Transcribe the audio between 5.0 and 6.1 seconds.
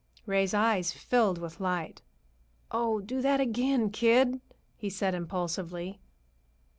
impulsively.